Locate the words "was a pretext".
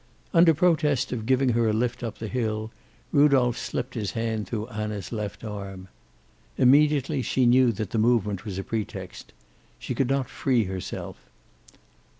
8.43-9.31